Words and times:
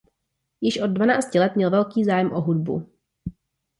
Již 0.61 0.81
od 0.81 0.87
dvanácti 0.87 1.39
let 1.39 1.55
měl 1.55 1.69
velký 1.69 2.03
zájem 2.03 2.31
o 2.33 2.41
hudbu. 2.41 2.89